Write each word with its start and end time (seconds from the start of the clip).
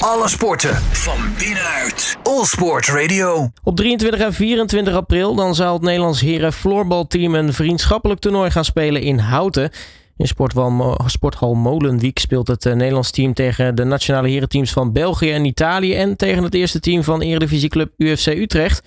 Alle 0.00 0.28
sporten 0.28 0.74
van 0.76 1.18
binnenuit. 1.38 2.16
All 2.22 2.44
Sport 2.44 2.86
Radio. 2.86 3.50
Op 3.62 3.76
23 3.76 4.20
en 4.20 4.32
24 4.32 4.94
april 4.94 5.34
dan 5.34 5.54
zal 5.54 5.72
het 5.72 5.82
Nederlands 5.82 6.20
heren 6.20 6.52
floorbalteam 6.52 7.34
een 7.34 7.52
vriendschappelijk 7.52 8.20
toernooi 8.20 8.50
gaan 8.50 8.64
spelen 8.64 9.02
in 9.02 9.18
Houten. 9.18 9.70
In 10.16 10.26
sporthal, 11.06 11.54
Molenwiek 11.54 12.18
speelt 12.18 12.48
het 12.48 12.66
eh, 12.66 12.74
Nederlands 12.74 13.10
team 13.10 13.34
tegen 13.34 13.74
de 13.74 13.84
nationale 13.84 14.28
herenteams 14.28 14.72
van 14.72 14.92
België 14.92 15.32
en 15.32 15.44
Italië 15.44 15.94
en 15.94 16.16
tegen 16.16 16.42
het 16.42 16.54
eerste 16.54 16.80
team 16.80 17.04
van 17.04 17.20
Eredivisieclub 17.20 17.92
UFC 17.96 18.26
Utrecht. 18.26 18.82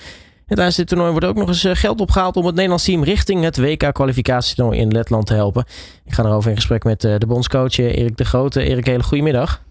En 0.48 0.55
tijdens 0.55 0.75
dit 0.75 0.88
toernooi 0.88 1.11
wordt 1.11 1.25
ook 1.25 1.36
nog 1.36 1.48
eens 1.48 1.64
eh, 1.64 1.75
geld 1.75 2.02
opgehaald 2.02 2.38
om 2.38 2.45
het 2.45 2.55
Nederlands 2.55 2.86
team 2.86 3.04
richting 3.04 3.43
het 3.43 3.57
WK-kwalificatietoernooi 3.57 4.80
in 4.80 4.91
Letland 4.91 5.25
te 5.25 5.34
helpen. 5.34 5.66
Ik 6.05 6.14
ga 6.14 6.23
erover 6.23 6.50
in 6.50 6.55
gesprek 6.55 6.84
met 6.84 7.04
eh, 7.04 7.18
de 7.18 7.27
bondscoach 7.27 7.77
Erik 7.77 8.18
de 8.18 8.25
Grote. 8.25 8.64
Erik, 8.64 8.86
hele 8.86 9.04
goedemiddag. 9.04 9.61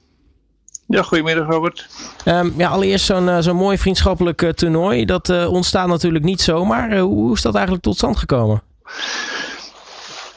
Ja, 0.87 1.03
goedemiddag 1.03 1.47
Robert. 1.47 1.89
Um, 2.25 2.55
ja, 2.57 2.69
allereerst 2.69 3.05
zo'n 3.05 3.43
zo'n 3.43 3.57
mooi 3.57 3.79
vriendschappelijk 3.79 4.53
toernooi. 4.55 5.05
Dat 5.05 5.47
ontstaat 5.47 5.89
natuurlijk 5.89 6.25
niet 6.25 6.41
zomaar. 6.41 6.99
hoe 6.99 7.35
is 7.35 7.43
dat 7.43 7.55
eigenlijk 7.55 7.85
tot 7.85 7.97
stand 7.97 8.17
gekomen? 8.17 8.63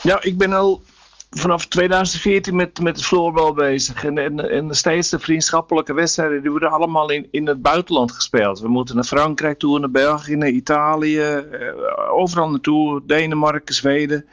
Ja, 0.01 0.17
ik 0.21 0.37
ben 0.37 0.53
al 0.53 0.81
vanaf 1.37 1.65
2014 1.65 2.55
met, 2.55 2.79
met 2.79 2.95
het 2.95 3.05
floorbal 3.05 3.53
bezig. 3.53 4.03
En, 4.03 4.17
en, 4.17 4.49
en 4.49 4.75
steeds 4.75 5.09
de 5.09 5.19
vriendschappelijke 5.19 5.93
wedstrijden, 5.93 6.41
die 6.41 6.51
worden 6.51 6.71
allemaal 6.71 7.09
in, 7.09 7.27
in 7.31 7.47
het 7.47 7.61
buitenland 7.61 8.11
gespeeld. 8.11 8.59
We 8.59 8.67
moeten 8.67 8.95
naar 8.95 9.03
Frankrijk 9.03 9.59
toe, 9.59 9.79
naar 9.79 9.91
België, 9.91 10.35
naar 10.35 10.49
Italië, 10.49 11.19
eh, 11.19 11.41
overal 12.11 12.49
naartoe, 12.49 13.01
Denemarken, 13.05 13.75
Zweden. 13.75 14.25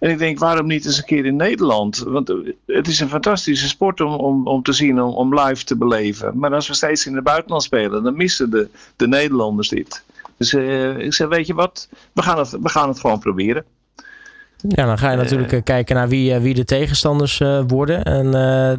En 0.00 0.10
ik 0.10 0.18
denk, 0.18 0.38
waarom 0.38 0.66
niet 0.66 0.86
eens 0.86 0.98
een 0.98 1.04
keer 1.04 1.24
in 1.24 1.36
Nederland? 1.36 1.98
Want 1.98 2.28
het 2.66 2.86
is 2.86 3.00
een 3.00 3.08
fantastische 3.08 3.68
sport 3.68 4.00
om, 4.00 4.14
om, 4.14 4.46
om 4.46 4.62
te 4.62 4.72
zien, 4.72 5.02
om, 5.02 5.14
om 5.14 5.40
live 5.40 5.64
te 5.64 5.76
beleven. 5.76 6.38
Maar 6.38 6.54
als 6.54 6.68
we 6.68 6.74
steeds 6.74 7.06
in 7.06 7.14
het 7.14 7.24
buitenland 7.24 7.62
spelen, 7.62 8.02
dan 8.02 8.16
missen 8.16 8.50
de, 8.50 8.68
de 8.96 9.08
Nederlanders 9.08 9.68
dit. 9.68 10.04
Dus 10.36 10.52
uh, 10.52 10.98
ik 10.98 11.14
zeg, 11.14 11.28
weet 11.28 11.46
je 11.46 11.54
wat, 11.54 11.88
we 12.12 12.22
gaan 12.22 12.38
het, 12.38 12.50
we 12.50 12.68
gaan 12.68 12.88
het 12.88 13.00
gewoon 13.00 13.18
proberen. 13.18 13.64
Ja, 14.68 14.86
dan 14.86 14.98
ga 14.98 15.10
je 15.10 15.16
natuurlijk 15.16 15.52
uh, 15.52 15.62
kijken 15.62 15.96
naar 15.96 16.08
wie, 16.08 16.34
uh, 16.34 16.40
wie 16.40 16.54
de 16.54 16.64
tegenstanders 16.64 17.42
worden. 17.66 18.04
En 18.04 18.30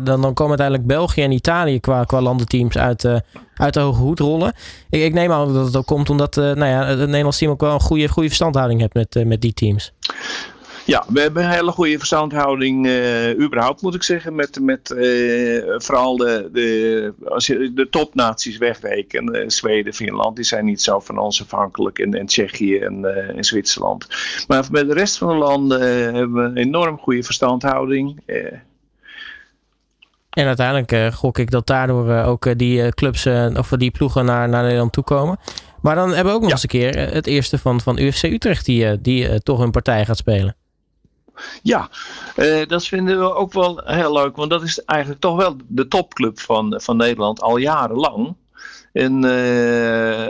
dan, 0.04 0.22
dan 0.22 0.34
komen 0.34 0.48
uiteindelijk 0.60 0.88
België 0.88 1.22
en 1.22 1.32
Italië 1.32 1.80
qua, 1.80 2.04
qua 2.04 2.22
landenteams 2.22 2.78
uit, 2.78 3.08
uit 3.56 3.74
de 3.74 3.80
hoge 3.80 4.02
hoed 4.02 4.20
rollen. 4.20 4.54
Ik, 4.90 5.02
ik 5.02 5.14
neem 5.14 5.32
aan 5.32 5.54
dat 5.54 5.66
het 5.66 5.76
ook 5.76 5.86
komt 5.86 6.10
omdat 6.10 6.36
nou 6.36 6.66
ja, 6.66 6.86
het 6.86 7.00
Nederlands 7.00 7.38
team 7.38 7.52
ook 7.52 7.62
wel 7.62 7.74
een 7.74 7.80
goede, 7.80 8.08
goede 8.08 8.28
verstandhouding 8.28 8.80
heeft 8.80 8.94
met, 8.94 9.26
met 9.28 9.42
die 9.42 9.54
teams. 9.54 9.94
Ja, 10.86 11.06
we 11.08 11.22
hebben 11.22 11.44
een 11.44 11.50
hele 11.50 11.72
goede 11.72 11.98
verstandhouding, 11.98 12.86
uh, 12.86 13.40
überhaupt 13.40 13.82
moet 13.82 13.96
ik 13.96 14.04
zeggen, 14.04 14.36
met, 14.36 14.60
met 14.62 14.90
uh, 14.90 15.64
vooral 15.78 16.18
de, 16.18 16.50
de, 16.54 17.14
als 17.26 17.48
je 17.48 17.74
de 17.74 17.90
topnaties 17.90 18.58
wegrekent, 18.58 19.36
uh, 19.36 19.44
Zweden, 19.48 19.94
Finland, 19.94 20.36
die 20.36 20.46
zijn 20.46 20.66
niet 20.66 20.82
zo 20.82 21.00
van 21.00 21.18
ons 21.18 21.42
afhankelijk, 21.42 22.00
en, 22.00 22.14
en 22.14 22.26
Tsjechië 22.26 22.78
en, 22.78 23.06
en 23.36 23.44
Zwitserland. 23.44 24.08
Maar 24.48 24.66
met 24.72 24.88
de 24.88 24.94
rest 24.94 25.18
van 25.18 25.28
de 25.28 25.36
landen 25.36 25.82
hebben 26.16 26.34
we 26.34 26.42
een 26.42 26.58
enorm 26.58 26.98
goede 26.98 27.24
verstandhouding. 27.24 28.22
En 30.30 30.46
uiteindelijk 30.46 31.14
gok 31.14 31.38
ik 31.38 31.52
dat 31.52 31.68
daardoor 31.68 32.24
ook 32.24 32.58
die 32.58 32.94
clubs 32.94 33.28
of 33.58 33.68
die 33.70 33.92
ploegen 33.92 34.26
naar, 34.26 34.50
naar 34.50 34.64
Nederland 34.64 34.94
toekomen. 34.94 35.40
Maar 35.82 35.96
dan 35.96 36.14
hebben 36.14 36.34
we 36.34 36.38
ook 36.38 36.42
nog 36.42 36.52
eens 36.52 36.64
een 36.64 36.70
keer 36.70 36.98
het 37.14 37.28
eerste 37.28 37.58
van, 37.58 37.82
van 37.82 38.00
UFC 38.00 38.24
Utrecht 38.24 38.66
die, 38.66 39.02
die 39.02 39.44
toch 39.44 39.60
een 39.60 39.72
partij 39.72 40.06
gaat 40.06 40.18
spelen. 40.18 40.56
Ja, 41.62 41.90
uh, 42.36 42.66
dat 42.68 42.86
vinden 42.86 43.20
we 43.20 43.34
ook 43.34 43.54
wel 43.54 43.82
heel 43.84 44.14
leuk, 44.14 44.36
want 44.36 44.50
dat 44.50 44.64
is 44.64 44.84
eigenlijk 44.84 45.22
toch 45.22 45.36
wel 45.36 45.56
de 45.68 45.88
topclub 45.88 46.40
van, 46.40 46.82
van 46.84 46.98
Nederland 46.98 47.42
al 47.42 47.58
jarenlang. 47.58 48.36
En 48.92 49.26
uh, 49.26 50.28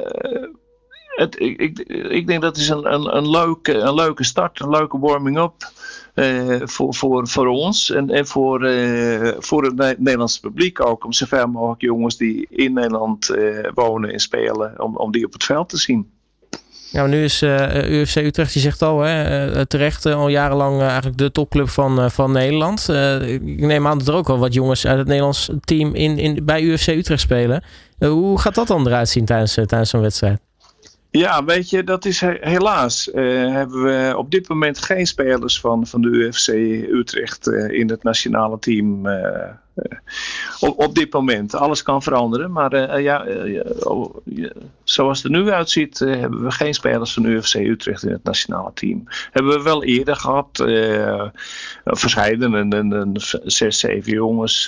het, 1.16 1.39
ik, 1.39 1.59
ik, 1.59 1.80
ik, 2.09 2.28
denk 2.28 2.42
dat 2.42 2.58
is 2.58 2.70
een, 2.70 2.94
een, 2.94 3.17
een, 3.17 3.30
leuke, 3.30 3.73
een 3.73 3.94
leuke 3.94 4.23
start, 4.23 4.59
een 4.59 4.70
leuke 4.70 5.00
warming-up. 5.00 5.71
Uh, 6.16 6.61
voor, 6.64 6.93
voor, 6.93 7.27
voor 7.27 7.48
ons 7.48 7.89
en, 7.92 8.10
en 8.10 8.27
voor, 8.27 8.60
voor 9.39 9.64
het 9.64 9.76
Nederlandse 9.99 10.39
publiek 10.39 10.86
ook. 10.86 11.05
Om 11.05 11.14
zoveel 11.14 11.48
mogelijk 11.48 11.82
jongens 11.82 12.17
die 12.17 12.48
in 12.49 12.73
Nederland 12.73 13.36
wonen 13.73 14.11
en 14.11 14.20
spelen, 14.20 14.82
om, 14.82 14.98
om 14.98 15.11
die 15.11 15.26
op 15.26 15.33
het 15.33 15.43
veld 15.43 15.70
te 15.70 15.77
zien. 15.77 16.14
Ja, 16.95 17.02
maar 17.02 17.10
nu 17.10 17.23
is 17.23 17.42
eh, 17.42 17.92
UFC 17.92 18.16
Utrecht, 18.16 18.54
die 18.54 18.61
zegt 18.61 18.82
al, 18.82 19.00
hè, 19.00 19.56
uh, 19.56 19.61
terecht 19.61 20.06
al 20.06 20.28
jarenlang 20.28 20.82
eigenlijk 20.82 21.17
de 21.17 21.32
topclub 21.32 21.70
van, 21.70 22.11
van 22.11 22.32
Nederland. 22.32 22.89
ik 23.22 23.60
neem 23.60 23.88
aan 23.88 23.98
dat 23.98 24.08
er 24.08 24.14
ook 24.14 24.28
wel 24.28 24.38
wat 24.38 24.54
jongens 24.54 24.88
uit 24.88 24.98
het 24.98 25.08
Nederlands 25.08 25.50
team 25.60 25.95
in, 25.95 26.17
in, 26.17 26.45
bij 26.45 26.61
UFC 26.61 26.88
Utrecht 26.88 27.22
spelen. 27.22 27.64
hoe 28.00 28.39
gaat 28.39 28.55
dat 28.55 28.67
dan 28.67 28.88
eruit 28.88 29.10
zien 29.10 29.26
tijdens, 29.26 29.54
tijdens 29.54 29.89
zo'n 29.89 30.02
wedstrijd? 30.02 30.45
Ja, 31.20 31.43
weet 31.43 31.70
je, 31.70 31.83
dat 31.83 32.05
is 32.05 32.20
helaas. 32.39 33.09
hebben 33.14 33.83
we 33.83 34.14
op 34.17 34.31
dit 34.31 34.49
moment 34.49 34.77
geen 34.77 35.08
spelers 35.08 35.59
van, 35.59 35.87
van 35.87 36.02
de 36.02 36.08
UFC 36.08 36.48
Utrecht 36.48 37.48
in 37.48 37.89
het 37.89 38.03
nationale 38.03 38.59
team 38.59 39.08
op, 40.59 40.80
op, 40.80 40.95
dit 40.95 41.14
moment. 41.14 41.55
Alles 41.55 41.83
kan 41.83 42.04
veranderen, 42.04 42.52
maar 42.52 42.73
uh, 42.73 43.04
ja, 43.04 43.25
oh, 43.80 44.15
zoals 44.83 45.23
het 45.23 45.33
er 45.33 45.39
nu 45.39 45.52
uitziet, 45.52 45.99
hebben 45.99 46.43
we 46.43 46.52
geen 46.52 46.73
spelers 46.73 47.14
van 47.14 47.25
UFC 47.25 47.54
Utrecht 47.54 48.04
in 48.04 48.11
het 48.11 48.23
nationale 48.23 48.71
team. 48.73 49.04
Hebben 49.31 49.58
we 49.58 49.64
wel 49.64 49.83
eerder 49.83 50.15
gehad. 50.15 50.64
verscheiden, 51.83 52.54
een, 52.54 52.92
een, 52.92 53.17
zes, 53.43 53.80
zeven 53.80 54.11
jongens 54.11 54.67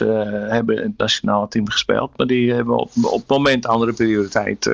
hebben 0.50 0.76
in 0.76 0.84
het 0.84 0.98
nationale 0.98 1.48
team 1.48 1.70
gespeeld, 1.70 2.12
maar 2.18 2.28
die 2.28 2.54
hebben 2.54 2.78
op, 2.78 2.92
op 3.02 3.20
het 3.20 3.28
moment 3.28 3.66
andere 3.66 3.94
prioriteit. 3.94 4.66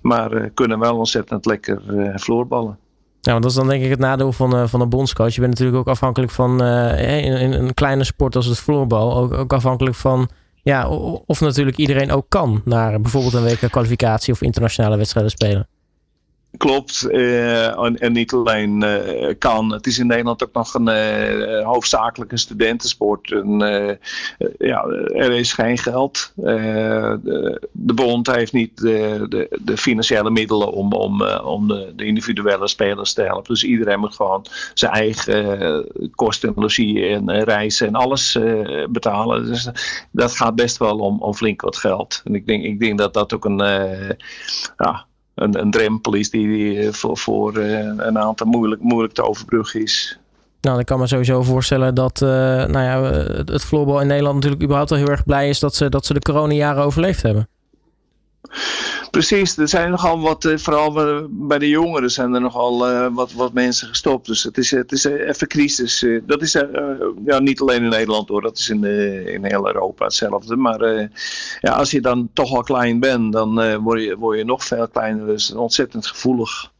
Maar 0.00 0.50
kunnen 0.50 0.78
wel 0.78 0.96
ontzettend 0.96 1.46
lekker 1.46 1.82
floorballen. 2.18 2.78
Ja, 3.20 3.30
want 3.32 3.42
dat 3.42 3.52
is 3.52 3.58
dan 3.58 3.68
denk 3.68 3.82
ik 3.82 3.90
het 3.90 3.98
nadeel 3.98 4.32
van, 4.32 4.68
van 4.68 4.80
een 4.80 4.88
bondscoach. 4.88 5.34
Je 5.34 5.40
bent 5.40 5.52
natuurlijk 5.52 5.78
ook 5.78 5.88
afhankelijk 5.88 6.32
van 6.32 6.64
in, 6.96 7.38
in, 7.38 7.52
een 7.52 7.74
kleine 7.74 8.04
sport 8.04 8.36
als 8.36 8.46
het 8.46 8.58
floorbal. 8.58 9.16
Ook, 9.16 9.32
ook 9.32 9.52
afhankelijk 9.52 9.96
van 9.96 10.28
ja, 10.62 10.88
of 11.26 11.40
natuurlijk 11.40 11.76
iedereen 11.76 12.10
ook 12.10 12.26
kan 12.28 12.62
naar 12.64 13.00
bijvoorbeeld 13.00 13.34
een 13.34 13.42
week 13.42 13.70
kwalificatie 13.70 14.32
of 14.32 14.42
internationale 14.42 14.96
wedstrijden 14.96 15.30
spelen. 15.32 15.68
Klopt. 16.58 17.08
Uh, 17.10 18.02
en, 18.02 18.12
niet 18.12 18.32
alleen 18.32 18.82
uh, 18.82 19.34
kan. 19.38 19.72
Het 19.72 19.86
is 19.86 19.98
in 19.98 20.06
Nederland 20.06 20.42
ook 20.42 20.52
nog 20.52 20.74
een 20.74 20.88
uh, 20.88 21.64
hoofdzakelijke 21.64 22.36
studentensport. 22.36 23.32
En, 23.32 23.58
ja, 24.58 24.84
er 25.12 25.32
is 25.32 25.52
geen 25.52 25.78
geld. 25.78 26.32
De, 26.34 27.68
de, 27.72 27.94
bond 27.94 28.26
heeft 28.26 28.52
niet 28.52 28.80
de, 28.80 29.48
de, 29.60 29.76
financiële 29.76 30.30
middelen 30.30 30.72
om, 30.72 30.92
om, 30.92 31.22
om 31.22 31.68
de, 31.68 31.92
de, 31.96 32.04
individuele 32.04 32.68
spelers 32.68 33.12
te 33.12 33.22
helpen. 33.22 33.52
Dus 33.54 33.64
iedereen 33.64 34.00
moet 34.00 34.14
gewoon 34.14 34.46
zijn 34.74 34.92
eigen 34.92 35.86
kosten, 36.14 36.52
logie 36.56 37.06
en 37.06 37.44
reizen 37.44 37.86
en 37.86 37.94
alles 37.94 38.38
betalen. 38.88 39.46
Dus 39.46 39.68
dat 40.10 40.36
gaat 40.36 40.54
best 40.54 40.76
wel 40.76 40.98
om, 40.98 41.20
om 41.20 41.34
flink 41.34 41.60
wat 41.60 41.76
geld. 41.76 42.20
En 42.24 42.34
ik 42.34 42.46
denk, 42.46 42.64
ik 42.64 42.80
denk 42.80 42.98
dat 42.98 43.14
dat 43.14 43.34
ook 43.34 43.44
een 43.44 43.58
ja, 44.76 45.06
een, 45.36 45.60
een 45.60 45.70
drempel 45.70 46.14
is 46.14 46.30
die, 46.30 46.78
eh, 46.78 46.92
voor, 46.92 47.16
voor 47.18 47.56
eh, 47.56 47.78
een 47.96 48.18
aantal 48.18 48.46
moeilijk, 48.46 48.82
moeilijk 48.82 49.14
te 49.14 49.22
overbruggen 49.22 49.82
is. 49.82 50.18
Nou, 50.60 50.78
ik 50.78 50.86
kan 50.86 50.98
me 50.98 51.06
sowieso 51.06 51.42
voorstellen 51.42 51.94
dat 51.94 52.20
uh, 52.22 52.28
nou 52.64 52.80
ja, 52.80 53.02
het 53.52 53.64
floorbal 53.64 54.00
in 54.00 54.06
Nederland 54.06 54.34
natuurlijk 54.34 54.62
überhaupt 54.62 54.90
al 54.90 54.96
heel 54.96 55.08
erg 55.08 55.24
blij 55.24 55.48
is 55.48 55.60
dat 55.60 55.74
ze, 55.74 55.88
dat 55.88 56.06
ze 56.06 56.12
de 56.12 56.20
coronajaren 56.20 56.84
overleefd 56.84 57.22
hebben. 57.22 57.48
Precies, 59.10 59.56
er 59.56 59.68
zijn 59.68 59.90
nogal 59.90 60.20
wat, 60.20 60.44
eh, 60.44 60.56
vooral 60.56 60.92
bij 61.30 61.58
de 61.58 61.68
jongeren 61.68 62.10
zijn 62.10 62.34
er 62.34 62.40
nogal 62.40 62.90
uh, 62.90 63.06
wat, 63.12 63.32
wat 63.32 63.52
mensen 63.52 63.88
gestopt. 63.88 64.26
Dus 64.26 64.42
het 64.42 64.58
is, 64.58 64.70
het 64.70 64.92
is 64.92 65.04
even 65.04 65.48
crisis. 65.48 66.06
Dat 66.26 66.42
is 66.42 66.52
ja, 67.24 67.38
niet 67.38 67.60
alleen 67.60 67.82
in 67.82 67.88
Nederland 67.88 68.28
hoor, 68.28 68.42
dat 68.42 68.58
is 68.58 68.68
in, 68.68 68.84
in 69.26 69.44
heel 69.44 69.66
Europa 69.66 70.04
hetzelfde. 70.04 70.56
Maar 70.56 71.10
ja, 71.60 71.72
als 71.72 71.90
je 71.90 72.00
dan 72.00 72.28
toch 72.32 72.54
al 72.54 72.62
klein 72.62 73.00
bent, 73.00 73.32
dan 73.32 73.80
word, 73.82 74.02
je, 74.02 74.16
word 74.16 74.38
je 74.38 74.44
nog 74.44 74.64
veel 74.64 74.88
kleiner. 74.88 75.26
Dus 75.26 75.52
ontzettend 75.52 76.06
gevoelig. 76.06 76.70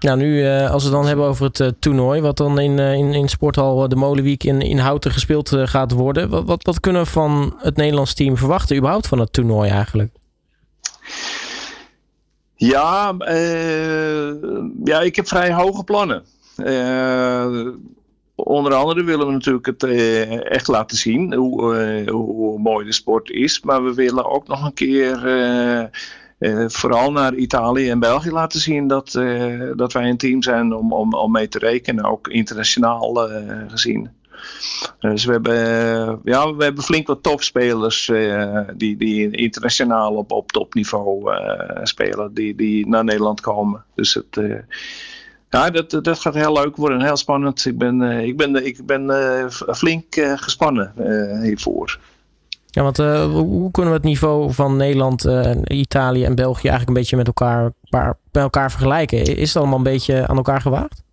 Nou, 0.00 0.18
nu 0.18 0.46
als 0.46 0.82
we 0.82 0.88
het 0.88 0.98
dan 0.98 1.06
hebben 1.06 1.26
over 1.26 1.50
het 1.52 1.74
toernooi, 1.78 2.20
wat 2.20 2.36
dan 2.36 2.58
in, 2.58 2.78
in, 2.78 3.12
in 3.12 3.28
Sporthal 3.28 3.88
de 3.88 3.96
Molenweek 3.96 4.44
in, 4.44 4.60
in 4.60 4.78
Houten 4.78 5.10
gespeeld 5.10 5.52
gaat 5.54 5.92
worden. 5.92 6.28
Wat, 6.28 6.44
wat, 6.44 6.64
wat 6.64 6.80
kunnen 6.80 7.02
we 7.02 7.08
van 7.08 7.54
het 7.58 7.76
Nederlands 7.76 8.14
team 8.14 8.36
verwachten, 8.36 8.76
überhaupt 8.76 9.06
van 9.06 9.18
het 9.18 9.32
toernooi 9.32 9.70
eigenlijk? 9.70 10.10
Ja, 12.56 13.14
uh, 13.18 14.42
ja, 14.84 15.00
ik 15.00 15.16
heb 15.16 15.28
vrij 15.28 15.52
hoge 15.52 15.84
plannen. 15.84 16.24
Uh, 16.56 17.66
onder 18.34 18.74
andere 18.74 19.04
willen 19.04 19.26
we 19.26 19.32
natuurlijk 19.32 19.66
het 19.66 19.82
uh, 19.82 20.50
echt 20.50 20.68
laten 20.68 20.96
zien 20.96 21.34
hoe, 21.34 22.04
hoe, 22.10 22.58
mooi 22.58 22.86
de 22.86 22.92
sport 22.92 23.30
is. 23.30 23.60
Maar 23.60 23.84
we 23.84 23.94
willen 23.94 24.30
ook 24.30 24.46
nog 24.46 24.64
een 24.64 24.74
keer 24.74 25.18
vooral 26.66 27.12
naar 27.12 27.34
Italië 27.34 27.90
en 27.90 27.98
België 27.98 28.30
laten 28.30 28.60
zien 28.60 28.86
dat, 28.86 29.12
dat 29.74 29.92
wij 29.92 30.08
een 30.08 30.16
team 30.16 30.42
zijn 30.42 30.74
om, 30.74 30.92
om, 30.92 31.14
om 31.14 31.32
mee 31.32 31.48
te 31.48 31.58
rekenen, 31.58 32.04
ook 32.04 32.28
internationaal 32.28 33.28
gezien. 33.68 34.10
Dus 35.00 35.24
we 35.24 35.32
hebben, 35.32 36.20
ja, 36.24 36.54
we 36.54 36.64
hebben 36.64 36.84
flink 36.84 37.06
wat 37.06 37.22
topspelers 37.22 38.12
die, 38.76 38.96
die 38.96 39.30
internationaal 39.30 40.14
op, 40.14 40.32
op 40.32 40.52
topniveau 40.52 41.36
spelen, 41.82 42.34
die, 42.34 42.54
die 42.54 42.88
naar 42.88 43.04
Nederland 43.04 43.40
komen. 43.40 43.84
Dus 43.94 44.14
het, 44.14 44.40
ja, 45.50 45.70
dat, 45.70 45.90
dat 46.04 46.20
gaat 46.20 46.34
heel 46.34 46.52
leuk 46.52 46.76
worden 46.76 46.98
en 46.98 47.04
heel 47.04 47.16
spannend. 47.16 47.64
Ik 47.64 47.78
ben, 47.78 48.02
ik 48.02 48.36
ben, 48.36 48.66
ik 48.66 48.86
ben 48.86 49.10
flink 49.52 50.04
gespannen 50.36 50.92
hiervoor. 51.42 51.98
Ja, 52.66 52.82
want 52.82 52.96
hoe 52.96 53.70
kunnen 53.70 53.92
we 53.92 53.98
het 53.98 54.06
niveau 54.08 54.52
van 54.52 54.76
Nederland, 54.76 55.28
Italië 55.64 56.24
en 56.24 56.34
België 56.34 56.68
eigenlijk 56.68 56.88
een 56.88 57.02
beetje 57.02 57.16
met 57.16 57.26
elkaar, 57.26 57.72
bij 58.30 58.42
elkaar 58.42 58.70
vergelijken? 58.70 59.18
Is 59.36 59.48
het 59.48 59.56
allemaal 59.56 59.78
een 59.78 59.82
beetje 59.82 60.26
aan 60.26 60.36
elkaar 60.36 60.60
gewaagd? 60.60 61.04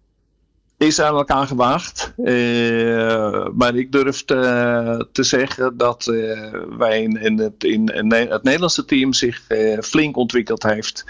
Is 0.86 1.02
aan 1.02 1.16
elkaar 1.16 1.48
gewaagd. 1.48 2.14
Uh, 2.18 3.48
maar 3.54 3.76
ik 3.76 3.92
durf 3.92 4.24
te, 4.24 5.08
te 5.12 5.24
zeggen 5.24 5.78
dat 5.78 6.08
uh, 6.08 6.54
wij 6.78 7.02
in, 7.02 7.22
in, 7.22 7.40
het, 7.40 7.64
in, 7.64 8.12
het 8.14 8.44
Nederlandse 8.44 8.86
team 8.86 9.14
zich 9.14 9.42
uh, 9.50 9.80
flink 9.80 10.18
ontwikkeld 10.18 10.64
heeft. 10.64 11.06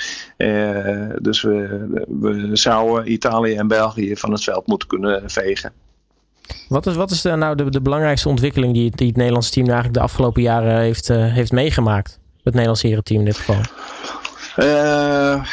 dus 1.22 1.42
we, 1.42 2.06
we 2.08 2.50
zouden 2.54 3.12
Italië 3.12 3.56
en 3.56 3.68
België 3.68 4.18
van 4.18 4.32
het 4.32 4.44
veld 4.44 4.68
moeten 4.68 4.88
kunnen 4.88 5.30
vegen. 5.30 5.72
Wat 6.70 6.86
is, 6.86 6.96
wat 6.96 7.12
is 7.12 7.22
nou 7.22 7.56
de, 7.56 7.70
de 7.70 7.82
belangrijkste 7.82 8.30
ontwikkeling 8.30 8.74
die, 8.74 8.92
die 8.96 9.08
het 9.08 9.16
Nederlandse 9.16 9.52
team 9.52 9.66
eigenlijk 9.66 9.98
de 9.98 10.04
afgelopen 10.04 10.42
jaren 10.42 10.80
heeft, 10.80 11.08
heeft 11.08 11.52
meegemaakt? 11.52 12.20
Het 12.44 12.54
Nederlandse 12.54 12.88
herenteam 12.88 13.20
in 13.20 13.26
dit 13.26 13.38
geval. 13.38 13.62
Uh, 14.58 15.46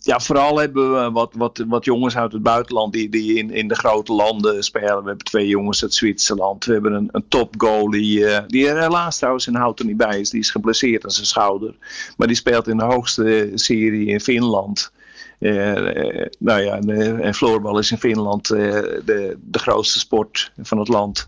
ja, 0.00 0.20
vooral 0.20 0.58
hebben 0.58 0.92
we 0.92 1.10
wat, 1.10 1.32
wat, 1.36 1.64
wat 1.68 1.84
jongens 1.84 2.16
uit 2.16 2.32
het 2.32 2.42
buitenland 2.42 2.92
die, 2.92 3.08
die 3.08 3.34
in, 3.34 3.50
in 3.50 3.68
de 3.68 3.74
grote 3.74 4.12
landen 4.12 4.64
spelen. 4.64 5.02
We 5.02 5.08
hebben 5.08 5.24
twee 5.24 5.48
jongens 5.48 5.82
uit 5.82 5.94
Zwitserland. 5.94 6.64
We 6.64 6.72
hebben 6.72 6.92
een, 6.92 7.08
een 7.12 7.24
top 7.28 7.54
goalie, 7.58 8.18
uh, 8.18 8.38
die 8.46 8.68
er 8.68 8.80
helaas 8.80 9.16
trouwens 9.16 9.46
in 9.46 9.54
Houten 9.54 9.86
niet 9.86 9.96
bij 9.96 10.20
is. 10.20 10.30
Die 10.30 10.40
is 10.40 10.50
geblesseerd 10.50 11.04
aan 11.04 11.10
zijn 11.10 11.26
schouder. 11.26 11.74
Maar 12.16 12.26
die 12.26 12.36
speelt 12.36 12.68
in 12.68 12.76
de 12.76 12.84
hoogste 12.84 13.50
serie 13.54 14.06
in 14.06 14.20
Finland. 14.20 14.92
Uh, 15.38 16.26
nou 16.38 16.60
ja, 16.60 16.78
en 17.20 17.34
floorbal 17.34 17.78
is 17.78 17.90
in 17.90 17.98
Finland 17.98 18.48
de, 18.48 19.36
de 19.40 19.58
grootste 19.58 19.98
sport 19.98 20.52
van 20.62 20.78
het 20.78 20.88
land. 20.88 21.26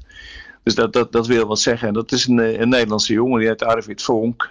Dus 0.62 0.75
dat, 0.75 0.93
dat, 0.93 1.12
dat 1.12 1.26
wil 1.26 1.46
wat 1.46 1.61
zeggen. 1.61 1.88
En 1.88 1.94
dat 1.94 2.12
is 2.12 2.26
een, 2.26 2.61
een 2.61 2.69
Nederlandse 2.69 3.12
jongen, 3.12 3.38
die 3.38 3.49
heet 3.49 3.62
Arvid 3.62 4.02
Vonk 4.02 4.49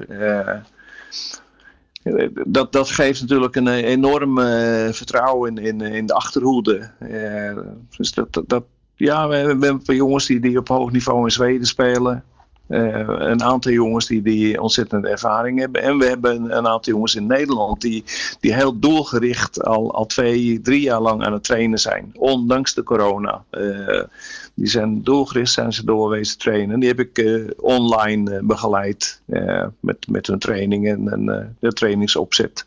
dat, 2.47 2.71
dat 2.71 2.89
geeft 2.89 3.21
natuurlijk 3.21 3.55
een 3.55 3.67
eh, 3.67 3.83
enorm 3.83 4.37
uh, 4.37 4.45
vertrouwen 4.91 5.57
in, 5.57 5.65
in, 5.65 5.81
in 5.81 6.05
de 6.05 6.13
achterhoede. 6.13 6.91
Uh, 6.99 7.57
dus 7.97 8.11
dat, 8.11 8.43
dat, 8.45 8.63
ja, 8.95 9.27
we 9.27 9.35
hebben 9.35 9.81
jongens 9.83 10.25
die, 10.25 10.39
die 10.39 10.57
op 10.57 10.67
hoog 10.67 10.91
niveau 10.91 11.23
in 11.23 11.31
Zweden 11.31 11.67
spelen. 11.67 12.23
Uh, 12.69 13.03
een 13.07 13.43
aantal 13.43 13.71
jongens 13.71 14.07
die, 14.07 14.21
die 14.21 14.61
ontzettende 14.61 15.09
ervaring 15.09 15.59
hebben. 15.59 15.81
En 15.81 15.97
we 15.97 16.05
hebben 16.05 16.57
een, 16.57 16.67
aantal 16.67 16.93
jongens 16.93 17.15
in 17.15 17.27
Nederland 17.27 17.81
die, 17.81 18.03
die 18.39 18.53
heel 18.53 18.79
doelgericht 18.79 19.63
al, 19.63 19.93
al 19.93 20.05
twee, 20.05 20.61
drie 20.61 20.81
jaar 20.81 21.01
lang 21.01 21.25
aan 21.25 21.33
het 21.33 21.43
trainen 21.43 21.79
zijn. 21.79 22.11
Ondanks 22.13 22.73
de 22.73 22.83
corona. 22.83 23.43
Uh, 23.51 24.01
die 24.53 24.67
zijn 24.67 25.03
doelgericht, 25.03 25.51
zijn 25.51 25.73
ze 25.73 25.85
doorwezen 25.85 26.37
trainen. 26.37 26.79
Die 26.79 26.89
heb 26.89 26.99
ik 26.99 27.17
uh, 27.17 27.49
online 27.57 28.43
begeleid 28.43 29.21
met, 29.79 30.07
met 30.07 30.27
hun 30.27 30.39
trainingen 30.39 31.11
en 31.11 31.55
de 31.59 31.73
trainingsopzet. 31.73 32.65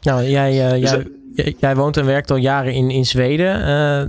Nou, 0.00 0.22
jij, 0.22 0.80
dus, 0.80 0.90
jij, 0.90 1.06
Jij 1.34 1.76
woont 1.76 1.96
en 1.96 2.06
werkt 2.06 2.30
al 2.30 2.36
jaren 2.36 2.72
in, 2.72 2.90
in 2.90 3.06
Zweden. 3.06 3.60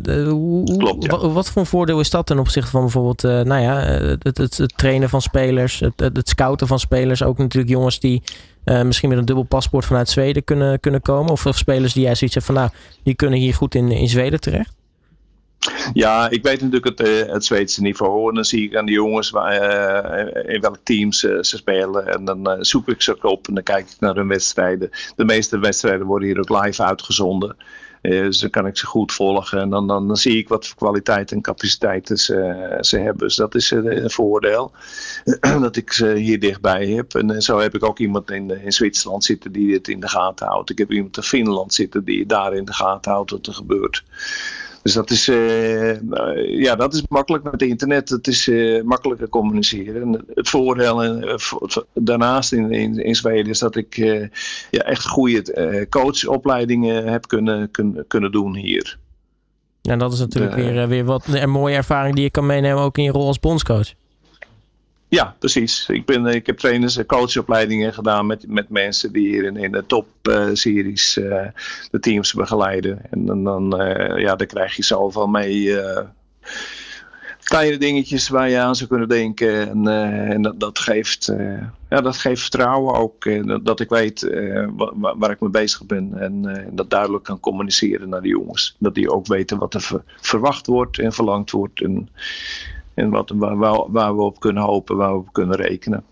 Uh, 0.07 0.27
hoe, 0.31 0.77
Klopt, 0.77 1.03
ja. 1.03 1.29
wat, 1.29 1.49
voor 1.49 1.65
voordeel 1.65 1.99
is 1.99 2.09
dat 2.09 2.25
ten 2.25 2.39
opzichte 2.39 2.71
van 2.71 2.81
bijvoorbeeld 2.81 3.23
uh, 3.23 3.41
nou 3.41 3.61
ja, 3.61 3.77
het, 3.77 4.23
het, 4.23 4.57
het, 4.57 4.73
trainen 4.75 5.09
van 5.09 5.21
spelers, 5.21 5.79
het, 5.79 5.99
het, 5.99 6.29
scouten 6.29 6.67
van 6.67 6.79
spelers? 6.79 7.23
Ook 7.23 7.37
natuurlijk 7.37 7.73
jongens 7.73 7.99
die 7.99 8.23
uh, 8.65 8.81
misschien 8.81 9.09
met 9.09 9.17
een 9.17 9.25
dubbel 9.25 9.43
paspoort 9.43 9.85
vanuit 9.85 10.09
Zweden 10.09 10.43
kunnen, 10.43 10.79
kunnen 10.79 11.01
komen. 11.01 11.31
Of, 11.31 11.45
of 11.45 11.57
spelers 11.57 11.93
die 11.93 12.03
jij 12.03 12.15
zoiets 12.15 12.35
hebt 12.35 12.47
van 12.47 12.55
nou, 12.55 12.69
die 13.03 13.15
kunnen 13.15 13.39
hier 13.39 13.53
goed 13.53 13.75
in, 13.75 13.91
in 13.91 14.09
Zweden 14.09 14.39
terecht? 14.39 14.73
Ja, 15.93 16.29
ik 16.29 16.43
weet 16.43 16.61
natuurlijk 16.61 16.99
het, 16.99 17.07
uh, 17.07 17.33
het 17.33 17.45
Zweedse 17.45 17.81
niveau. 17.81 18.29
En 18.29 18.35
dan 18.35 18.45
zie 18.45 18.63
ik 18.63 18.75
aan 18.75 18.85
de 18.85 18.91
jongens 18.91 19.29
waar, 19.29 19.53
uh, 20.45 20.53
in 20.53 20.61
welk 20.61 20.77
teams 20.83 21.23
uh, 21.23 21.41
ze 21.41 21.57
spelen. 21.57 22.07
En 22.07 22.25
dan 22.25 22.65
zoek 22.65 22.87
ik 22.87 23.01
ze 23.01 23.17
op 23.21 23.47
en 23.47 23.53
dan 23.53 23.63
kijk 23.63 23.89
ik 23.89 23.99
naar 23.99 24.15
hun 24.15 24.27
wedstrijden. 24.27 24.89
De 25.15 25.25
meeste 25.25 25.59
wedstrijden 25.59 26.05
worden 26.05 26.27
hier 26.27 26.39
ook 26.39 26.63
live 26.63 26.83
uitgezonden. 26.83 27.55
dus 28.01 28.39
dan 28.39 28.49
kan 28.49 28.67
ik 28.67 28.77
ze 28.77 28.85
goed 28.85 29.13
volgen. 29.13 29.59
En 29.59 29.69
dan, 29.69 29.87
dan, 29.87 30.07
dan 30.07 30.17
zie 30.17 30.37
ik 30.37 30.47
wat 30.47 30.67
voor 30.67 30.77
kwaliteit 30.77 31.31
en 31.31 31.41
capaciteiten 31.41 32.17
ze, 32.17 32.77
ze 32.81 32.97
hebben. 32.97 33.27
Dus 33.27 33.35
dat 33.35 33.55
is 33.55 33.71
een 33.71 34.11
voordeel. 34.11 34.71
dat 35.61 35.75
ik 35.75 35.91
ze 35.91 36.13
hier 36.13 36.39
dichtbij 36.39 36.87
heb. 36.87 37.13
En 37.15 37.41
zo 37.41 37.59
heb 37.59 37.75
ik 37.75 37.83
ook 37.83 37.99
iemand 37.99 38.31
in, 38.31 38.63
in 38.63 38.71
Zwitserland 38.71 39.23
zitten 39.23 39.51
die 39.51 39.73
het 39.73 39.87
in 39.87 39.99
de 39.99 40.09
gaten 40.09 40.47
houdt. 40.47 40.69
Ik 40.69 40.77
heb 40.77 40.91
iemand 40.91 41.17
in 41.17 41.23
Finland 41.23 41.73
zitten 41.73 42.03
die 42.03 42.25
daar 42.25 42.55
in 42.55 42.65
de 42.65 42.73
gaten 42.73 43.11
houdt 43.11 43.31
wat 43.31 43.47
er 43.47 43.53
gebeurt. 43.53 44.03
Dus 44.85 44.93
dat 44.93 45.09
is, 45.09 45.29
uh, 45.29 46.59
ja, 46.59 46.75
dat 46.75 46.93
is 46.93 47.03
makkelijk 47.09 47.43
met 47.43 47.61
internet. 47.61 48.09
Het 48.09 48.27
is 48.27 48.47
uh, 48.47 48.83
makkelijker 48.83 49.29
communiceren. 49.29 50.25
het 50.33 50.49
voordeel 50.49 51.23
daarnaast 51.93 52.53
in, 52.53 52.71
in, 52.71 53.03
in, 53.03 53.15
Zweden 53.15 53.49
is 53.51 53.59
dat 53.59 53.75
ik 53.75 53.95
ja, 54.71 54.81
echt 54.81 55.07
goede 55.07 55.87
coachopleidingen 55.89 57.07
heb 57.07 57.27
kunnen, 57.27 57.71
kunnen, 57.71 58.07
kunnen 58.07 58.31
doen 58.31 58.55
hier. 58.55 58.97
En 59.81 59.99
dat 59.99 60.13
is 60.13 60.19
natuurlijk 60.19 60.55
weer, 60.55 60.87
weer 60.87 61.05
wat 61.05 61.25
een 61.27 61.49
mooie 61.49 61.75
ervaring 61.75 62.15
die 62.15 62.23
je 62.23 62.31
kan 62.31 62.45
meenemen 62.45 62.83
ook 62.83 62.97
in 62.97 63.03
je 63.03 63.11
rol 63.11 63.27
als 63.27 63.39
bondscoach. 63.39 63.93
Ja, 65.07 65.35
precies. 65.39 65.89
Ik, 65.89 66.05
ben, 66.05 66.25
ik 66.25 66.45
heb 66.45 66.57
trainers 66.57 66.97
en 66.97 67.05
coachopleidingen 67.05 67.93
gedaan 67.93 68.25
met, 68.25 68.47
met 68.47 68.69
mensen 68.69 69.13
die 69.13 69.27
hier 69.27 69.43
in, 69.43 69.57
in 69.57 69.71
de 69.71 69.85
topseries 69.85 71.17
uh, 71.17 71.25
uh, 71.25 71.47
de 71.91 71.99
teams 71.99 72.33
begeleiden. 72.33 72.99
En 73.11 73.43
dan, 73.43 73.73
ja, 74.17 74.35
dan 74.35 74.47
krijg 74.47 74.75
je 74.75 74.83
zoveel 74.83 75.27
mee. 75.27 75.79
kleine 77.43 77.77
dingetjes 77.77 78.29
waar 78.29 78.49
je 78.49 78.59
aan 78.59 78.75
zou 78.75 78.89
kunnen 78.89 79.09
denken. 79.09 79.69
En, 79.69 79.87
en 80.31 80.41
dat, 80.41 80.59
dat, 80.59 80.79
geeft, 80.79 81.33
ja, 81.89 82.01
dat 82.01 82.17
geeft 82.17 82.41
vertrouwen 82.41 82.95
ook. 82.95 83.27
dat 83.65 83.79
ik 83.79 83.89
weet 83.89 84.21
waar, 84.75 85.17
waar, 85.17 85.31
ik 85.31 85.39
mee 85.39 85.49
bezig 85.49 85.85
ben. 85.85 86.13
En 86.19 86.65
dat 86.71 86.89
duidelijk 86.89 87.23
kan 87.23 87.39
communiceren 87.39 88.09
naar 88.09 88.21
de 88.21 88.27
jongens. 88.27 88.75
Dat 88.79 88.95
die 88.95 89.11
ook 89.11 89.27
weten 89.27 89.57
wat 89.57 89.73
er 89.73 90.03
verwacht 90.21 90.67
wordt 90.67 90.99
en 90.99 91.13
verlangd 91.13 91.51
wordt. 91.51 91.81
En, 91.81 92.09
en 92.95 93.09
wat, 93.09 93.31
waar, 93.35 93.57
waar, 93.91 94.15
we 94.15 94.21
op 94.21 94.39
kunnen 94.39 94.63
hopen, 94.63 94.95
waar 94.95 95.11
we 95.11 95.17
op 95.17 95.33
kunnen 95.33 95.55
rekenen. 95.55 96.03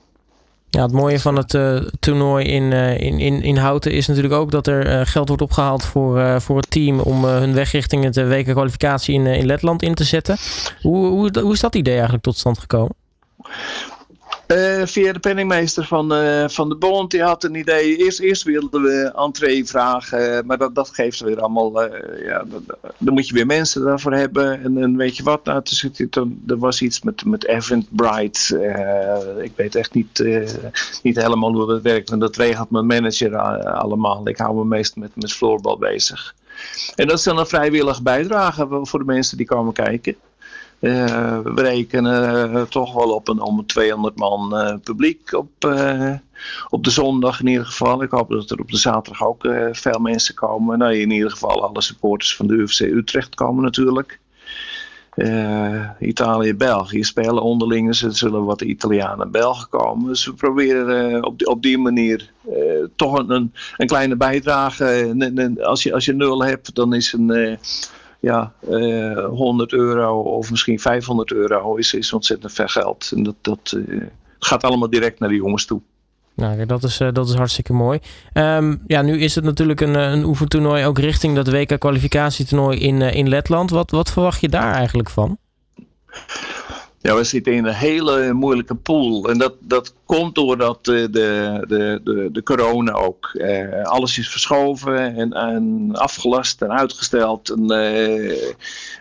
Ja, 0.70 0.82
het 0.82 0.92
mooie 0.92 1.20
van 1.20 1.36
het 1.36 1.54
uh, 1.54 1.76
toernooi 2.00 2.46
in, 2.46 2.64
uh, 2.64 3.00
in, 3.00 3.20
in, 3.20 3.42
in 3.42 3.58
Houten 3.58 3.92
is 3.92 4.08
natuurlijk 4.08 4.34
ook 4.34 4.52
dat 4.52 4.68
er 4.68 5.00
uh, 5.00 5.02
geld 5.04 5.28
wordt 5.28 5.44
opgehaald 5.44 5.86
voor, 5.86 6.42
voor 6.42 6.58
het 6.58 6.72
team 6.72 7.00
om 7.00 7.26
hun 7.26 7.54
weg 7.54 7.72
richting 7.72 8.04
het 8.04 8.16
WK-kwalificatie 8.16 9.14
in, 9.14 9.26
in 9.26 9.46
Letland 9.46 9.82
in 9.82 9.94
te 9.94 10.04
zetten. 10.04 10.38
Hoe, 10.82 11.08
hoe, 11.08 11.40
hoe 11.40 11.54
is 11.54 11.60
dat 11.60 11.76
idee 11.76 11.94
eigenlijk 11.94 12.24
tot 12.24 12.38
stand 12.38 12.60
gekomen? 12.60 12.96
Uh, 14.48 14.86
via 14.86 15.14
de 15.14 15.20
penningmeester 15.20 15.86
van, 15.86 16.14
uh, 16.14 16.48
van 16.48 16.70
de 16.70 16.76
bond. 16.76 17.12
Die 17.12 17.24
had 17.24 17.44
een 17.44 17.56
idee. 17.56 17.98
Eerst, 17.98 18.20
eerst 18.20 18.44
wilden 18.44 18.82
we 18.82 19.12
entree 19.16 19.66
vragen. 19.66 20.46
Maar 20.46 20.74
dat, 20.74 20.90
geeft 20.90 21.20
weer 21.20 21.40
allemaal. 21.40 21.82
Ja, 22.24 22.44
dan 22.98 23.14
moet 23.14 23.28
je 23.28 23.34
weer 23.34 23.46
mensen 23.46 23.84
daarvoor 23.84 24.14
hebben. 24.14 24.64
En, 24.64 24.98
weet 24.98 25.18
je 25.18 25.24
wat? 25.24 25.46
Nou, 25.46 25.62
toen, 26.10 26.44
er 26.48 26.58
was 26.58 26.82
iets 26.82 27.02
met, 27.02 27.26
met 27.26 27.86
Bright. 27.90 28.58
ik 29.42 29.52
weet 29.56 29.76
echt 29.76 29.94
niet, 29.94 30.24
niet 31.04 31.22
helemaal 31.22 31.54
hoe 31.54 31.68
dat 31.68 31.82
werkt. 31.82 32.12
En 32.12 32.20
dat 32.20 32.36
regelt 32.36 32.70
mijn 32.70 32.86
manager 32.86 33.38
allemaal. 33.38 34.28
Ik 34.28 34.38
hou 34.38 34.56
me 34.56 34.66
meest 34.66 34.96
met, 34.96 35.12
met 35.16 35.34
floorbal 35.34 35.78
bezig. 35.78 36.36
En 36.96 37.08
dat 37.08 37.18
is 37.18 37.24
dan 37.24 37.38
een 37.38 37.48
vrijwillige 37.48 38.02
bijdrage 38.02 38.80
voor 38.82 39.00
de 39.00 39.06
mensen 39.06 39.38
die 39.38 39.46
komen 39.46 39.74
kijken. 39.74 40.16
Uh, 40.84 41.40
we 41.44 41.62
rekenen 41.62 42.52
uh, 42.52 42.62
toch 42.62 42.94
wel 42.94 43.14
op 43.14 43.28
een 43.28 43.42
om 43.42 43.66
200 43.66 44.18
man 44.18 44.50
uh, 44.54 44.76
publiek 44.84 45.34
op, 45.34 45.50
op 46.70 46.84
de 46.84 46.90
zondag 46.90 47.40
in 47.40 47.48
ieder 47.48 47.66
geval. 47.66 48.04
Ik 48.04 48.12
hoop 48.12 48.30
dat 48.30 48.52
er 48.52 48.60
op 48.60 48.72
de 48.72 48.78
zaterdag 48.78 49.28
ook 49.28 49.48
veel 49.72 50.00
mensen 50.00 50.36
komen. 50.36 50.78
Nou, 50.78 50.94
in 50.94 51.12
ieder 51.12 51.32
geval 51.32 51.68
alle 51.68 51.82
supporters 51.82 52.36
van 52.36 52.48
de 52.48 52.54
UFC 52.54 52.80
Utrecht 52.80 53.36
komen 53.36 53.64
natuurlijk. 53.64 54.20
Italië, 56.00 56.56
België 56.56 57.04
spelen 57.04 57.44
onderling. 57.44 57.88
Dus 57.88 58.02
er 58.02 58.16
zullen 58.16 58.46
wat 58.46 58.62
Italianen 58.62 59.26
en 59.26 59.32
Belgen 59.32 59.70
komen. 59.70 60.08
Dus 60.08 60.26
we 60.26 60.34
proberen 60.34 61.26
op, 61.26 61.38
die, 61.40 61.48
op 61.48 61.62
die 61.62 61.78
manier 61.78 62.32
toch 62.96 63.18
een, 63.28 63.54
een 63.78 63.88
kleine 63.88 64.16
bijdrage. 64.16 65.56
als, 65.62 65.84
je, 65.84 65.94
als 65.94 66.06
je 66.06 66.14
nul 66.14 66.44
hebt, 66.44 66.76
dan 66.76 66.94
is 66.94 67.14
een 67.14 67.58
ja, 68.24 68.54
uh, 68.70 69.12
eh, 69.12 69.26
100 69.30 69.74
euro 69.74 70.22
of 70.22 70.52
misschien 70.52 70.80
500 70.80 71.32
euro 71.32 71.76
is, 71.76 71.94
is 71.94 72.14
ontzettend 72.14 72.54
veel 72.54 72.68
geld. 72.68 73.12
En 73.16 73.24
dat, 73.24 73.36
dat 73.42 73.74
uh, 73.76 74.04
gaat 74.40 74.64
allemaal 74.64 74.90
direct 74.90 75.20
naar 75.20 75.30
de 75.30 75.36
jongens 75.36 75.66
toe. 75.66 75.82
Nou, 76.36 76.66
dat 76.66 76.84
is, 76.84 77.00
uh, 77.00 77.12
dat 77.12 77.30
is 77.30 77.36
hartstikke 77.36 77.74
mooi. 77.74 78.00
Um, 78.34 78.82
ja, 78.88 79.02
nu 79.02 79.20
is 79.20 79.36
het 79.36 79.44
natuurlijk 79.44 79.82
een, 79.82 79.96
een 79.96 80.24
oefentoernooi 80.24 80.86
ook 80.86 81.00
richting 81.00 81.36
dat 81.36 81.50
WK-kwalificatietoernooi 81.50 82.80
in, 82.80 83.02
in 83.02 83.30
Letland. 83.30 83.70
Wat, 83.70 83.92
wat 83.92 84.12
verwacht 84.12 84.42
je 84.42 84.50
daar 84.50 84.74
eigenlijk 84.74 85.10
van? 85.10 85.38
Ja, 87.02 87.16
we 87.16 87.24
zitten 87.24 87.54
in 87.54 87.66
een 87.66 87.74
hele 87.74 88.34
moeilijke 88.34 88.76
pool. 88.76 89.30
En 89.30 89.38
dat, 89.38 89.54
dat 89.60 89.94
komt 90.14 90.36
doordat 90.36 90.86
de, 90.86 91.08
de, 91.12 91.62
de, 91.68 92.30
de, 92.32 92.44
corona 92.44 92.92
ook. 92.92 93.32
Eh, 93.34 93.84
alles 93.84 94.18
is 94.18 94.30
verschoven 94.30 95.16
en, 95.16 95.34
en 95.34 95.90
afgelast 95.92 96.62
en 96.62 96.72
uitgesteld. 96.72 97.50
En, 97.50 97.62
eh, 97.62 98.54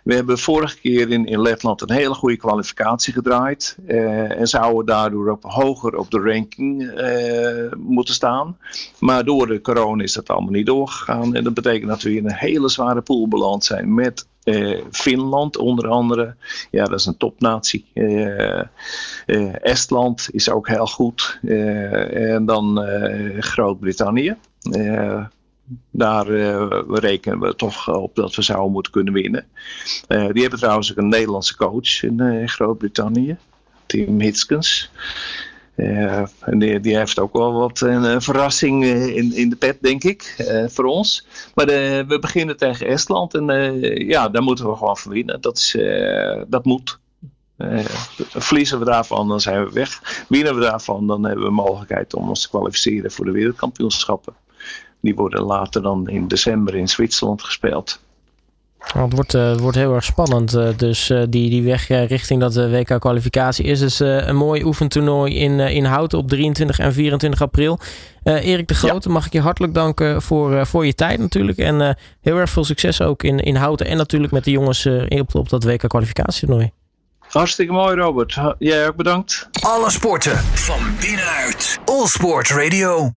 we 0.04 0.14
hebben 0.14 0.38
vorige 0.38 0.78
keer 0.78 1.11
in, 1.11 1.26
in 1.26 1.42
Letland 1.42 1.81
een 1.81 1.90
hele 1.90 2.14
goede 2.14 2.37
kwalificatie 2.37 3.12
gedraaid. 3.12 3.76
Eh, 3.87 4.38
en 4.38 4.47
zouden 4.47 4.87
daardoor 4.87 5.31
ook 5.31 5.42
hoger 5.42 5.97
op 5.97 6.11
de 6.11 6.21
ranking 6.21 6.90
eh, 6.90 7.78
moeten 7.78 8.14
staan. 8.14 8.57
Maar 8.99 9.25
door 9.25 9.47
de 9.47 9.61
corona 9.61 10.02
is 10.02 10.12
dat 10.12 10.28
allemaal 10.28 10.52
niet 10.52 10.66
doorgegaan. 10.66 11.35
En 11.35 11.45
dat 11.45 11.54
betekent 11.54 11.90
dat 11.90 12.02
we 12.02 12.14
in 12.14 12.25
een 12.25 12.35
hele 12.35 12.69
zware 12.69 13.00
pool 13.00 13.28
beland 13.28 13.64
zijn 13.64 13.95
met 13.95 14.26
Finland 14.90 15.57
onder 15.57 15.88
andere, 15.88 16.35
ja, 16.71 16.85
dat 16.85 16.99
is 16.99 17.07
een 17.07 17.16
topnatie. 17.16 17.87
Uh, 17.95 18.62
Estland 19.62 20.29
is 20.31 20.50
ook 20.50 20.69
heel 20.69 20.87
goed. 20.87 21.38
en 21.43 22.45
dan 22.45 22.79
Groot-Brittannië. 23.38 24.37
daar 25.91 26.26
rekenen 26.88 27.41
we 27.41 27.55
toch 27.55 27.95
op 27.95 28.14
dat 28.14 28.35
we 28.35 28.43
zouden 28.43 28.73
moeten 28.73 28.93
kunnen 28.93 29.12
winnen. 29.12 29.47
die 30.09 30.41
hebben 30.41 30.59
trouwens 30.59 30.91
ook 30.91 30.97
een 30.97 31.09
Nederlandse 31.09 31.57
coach 31.57 32.02
in 32.02 32.49
Groot-Brittannië, 32.49 33.37
Tim 33.87 34.21
Hitskens. 34.21 34.91
En 35.75 36.59
die, 36.59 36.81
die, 36.81 36.97
heeft 36.97 37.19
ook 37.19 37.33
wel 37.33 37.52
wat 37.52 37.81
een, 37.81 38.23
verrassing 38.23 38.85
in, 38.85 39.33
in 39.33 39.49
de 39.49 39.57
pet, 39.57 39.79
denk 39.81 40.05
ik, 40.05 40.45
voor 40.67 40.85
ons. 40.85 41.26
Maar 41.55 41.67
we 42.07 42.19
beginnen 42.21 42.57
tegen 42.57 42.87
Estland 42.87 43.35
en 43.35 43.47
ja, 44.07 44.29
daar 44.29 44.43
moeten 44.43 44.69
we 44.69 44.76
gewoon 44.76 44.97
van 44.97 45.12
winnen. 45.12 45.41
Dat, 45.41 45.57
is, 45.57 45.76
dat 46.49 46.64
moet. 46.64 47.00
Verliezen 48.19 48.78
we 48.78 48.85
daarvan, 48.85 49.28
dan 49.28 49.40
zijn 49.40 49.64
we 49.64 49.73
weg. 49.73 50.25
Winnen 50.28 50.54
we 50.54 50.61
daarvan, 50.61 51.07
dan 51.07 51.25
hebben 51.25 51.45
we 51.45 51.50
mogelijkheid 51.50 52.14
om 52.14 52.28
ons 52.28 52.42
te 52.42 52.49
kwalificeren 52.49 53.11
voor 53.11 53.25
de 53.25 53.31
wereldkampioenschappen. 53.31 54.35
Die 55.00 55.14
worden 55.14 55.42
later 55.42 55.83
dan 55.83 56.09
in 56.09 56.28
december 56.28 56.75
in 56.75 56.88
Zwitserland 56.88 57.42
gespeeld. 57.42 58.00
Nou, 58.95 59.04
het 59.04 59.14
wordt, 59.14 59.35
uh, 59.35 59.57
wordt 59.57 59.76
heel 59.76 59.95
erg 59.95 60.04
spannend. 60.04 60.54
Uh, 60.54 60.69
dus 60.76 61.11
uh, 61.11 61.23
die, 61.28 61.50
die 61.50 61.62
weg 61.62 61.88
richting 61.88 62.40
dat 62.40 62.54
WK-kwalificatie 62.54 63.64
is 63.64 63.78
dus 63.78 63.99
een 63.99 64.37
mooi 64.37 64.64
oefentoernooi 64.64 65.35
in, 65.35 65.61
in 65.61 65.85
Houten 65.85 66.19
op 66.19 66.28
23 66.28 66.78
en 66.78 66.92
24 66.92 67.42
april. 67.42 67.78
Erik 68.23 68.69
de 68.69 68.75
Grote, 68.75 69.09
ja. 69.09 69.14
mag 69.14 69.26
ik 69.26 69.33
je 69.33 69.40
hartelijk 69.40 69.75
danken 69.75 70.23
voor, 70.23 70.66
voor 70.66 70.87
je 70.87 70.95
tijd 70.95 71.19
natuurlijk. 71.19 71.59
En 71.59 71.97
heel 72.21 72.37
erg 72.37 72.50
veel 72.50 72.64
succes 72.64 73.00
ook 73.00 73.23
in, 73.23 73.38
in 73.38 73.57
Houten 73.57 73.87
en 73.87 73.97
natuurlijk 73.97 74.33
met 74.33 74.45
de 74.45 74.50
jongens 74.50 74.88
op, 75.09 75.35
op 75.35 75.49
dat 75.49 75.64
WK-kwalificatietoernooi. 75.64 76.71
Hartstikke 77.32 77.72
mooi, 77.72 77.96
Robert. 77.96 78.38
Jij 78.58 78.88
ook 78.88 78.96
bedankt. 78.96 79.48
Alle 79.60 79.90
sporten 79.90 80.36
van 80.38 80.80
binnenuit. 81.00 81.78
All 81.84 82.06
Sport 82.06 82.48
Radio. 82.48 83.10